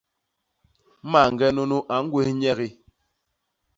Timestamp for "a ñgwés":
1.93-2.29